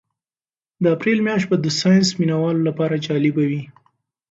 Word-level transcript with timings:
د 0.83 0.85
اپریل 0.95 1.19
میاشت 1.27 1.47
به 1.51 1.57
د 1.59 1.65
ساینس 1.79 2.09
مینه 2.19 2.35
والو 2.41 2.61
لپاره 2.69 3.01
جالبه 3.05 3.43
وي. 3.49 3.63